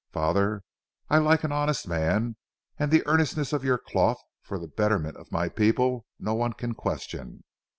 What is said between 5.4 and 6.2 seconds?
people